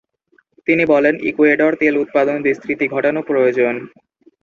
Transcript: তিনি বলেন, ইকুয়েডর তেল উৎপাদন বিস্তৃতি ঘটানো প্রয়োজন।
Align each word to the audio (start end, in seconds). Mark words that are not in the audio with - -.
তিনি 0.67 0.83
বলেন, 0.85 1.15
ইকুয়েডর 1.21 1.71
তেল 1.75 1.95
উৎপাদন 1.97 2.37
বিস্তৃতি 2.41 2.85
ঘটানো 2.87 3.19
প্রয়োজন। 3.21 3.75